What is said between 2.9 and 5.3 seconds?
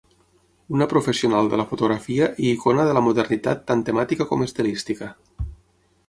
la modernitat tant temàtica com estilística.